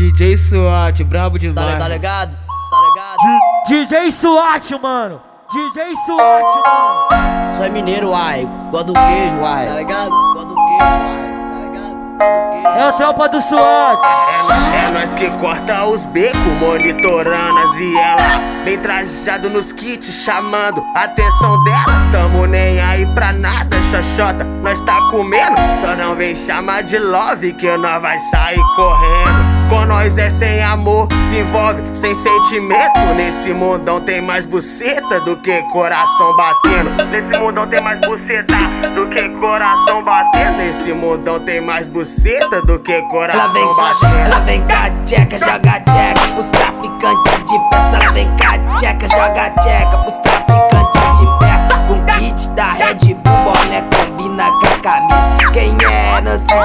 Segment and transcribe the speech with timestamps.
[0.00, 1.74] DJ SWAT, brabo demais.
[1.74, 2.34] Tá, tá ligado?
[2.70, 3.18] Tá ligado?
[3.68, 5.20] DJ SWAT, mano.
[5.52, 7.52] DJ SWAT, mano.
[7.52, 8.48] Sou mineiro, uai.
[8.70, 9.66] Gosto do queijo, uai.
[9.66, 10.10] Tá ligado?
[10.10, 11.20] Gosto do queijo, uai.
[12.18, 12.78] Tá.
[12.78, 14.00] É a tropa do SWAT.
[14.02, 18.64] É, é nós que corta os becos, monitorando as vielas.
[18.64, 22.06] Bem trajado nos kits, chamando a atenção delas.
[22.10, 24.46] Tamo nem aí pra nada, xoxota.
[24.62, 29.60] Nós tá comendo, só não vem chamar de love que nós vai sair correndo.
[29.70, 32.98] Com nós é sem amor, se envolve sem sentimento.
[33.16, 36.90] Nesse mundão tem mais buceta do que coração batendo.
[37.06, 38.56] Nesse mundão tem mais buceta
[38.94, 40.56] do que coração batendo.
[40.58, 44.16] Nesse mundão tem mais buceta do que coração vem, batendo.
[44.18, 47.96] ela vem cá, tcheca, joga tcheca pros traficantes de peça.
[47.96, 50.19] Ela vem cá, tcheca, joga tcheca pros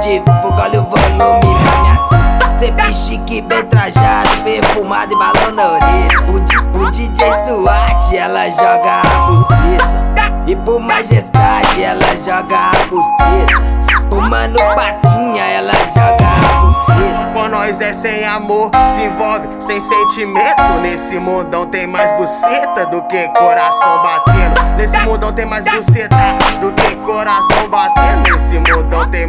[0.00, 2.58] divulga, o volume na minha.
[2.58, 6.22] Sempre chique, bem trajado, perfumado e balão na orelha.
[6.28, 10.32] O, di- o DJ SWAT, ela joga a buceta.
[10.46, 13.72] E por majestade, ela joga a buceta.
[14.08, 17.32] Pro mano Paquinha, ela joga a buceta.
[17.32, 20.62] Com nós é sem amor, se envolve sem sentimento.
[20.82, 24.62] Nesse mundão tem mais buceta do que coração batendo.
[24.76, 26.14] Nesse mundão tem mais buceta
[26.60, 28.11] do que coração batendo.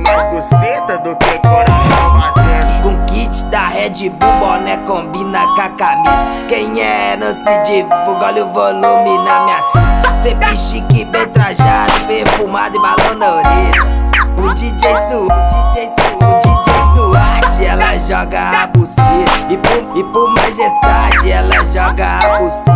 [0.04, 2.84] Mais buceta do que coração batendo.
[2.84, 6.46] Com kit da Red Bull, boné combina com a camisa.
[6.48, 10.22] Quem é, não se divulga, olha o volume na minha cinta.
[10.22, 14.04] Sempre chique, bem trajado, perfumado e balão na orelha.
[14.38, 19.04] O DJ Su, o DJ Su, o DJ SWAT, ela joga a buceta.
[19.50, 22.73] E por, e por majestade, ela joga a buceta.